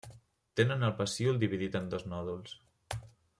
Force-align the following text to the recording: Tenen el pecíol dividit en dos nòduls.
Tenen 0.59 0.85
el 0.87 0.93
pecíol 1.01 1.37
dividit 1.43 1.79
en 1.81 1.93
dos 1.93 2.07
nòduls. 2.15 2.57